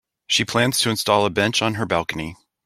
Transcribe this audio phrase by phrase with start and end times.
[0.25, 2.35] She plans to install a bench on her balcony.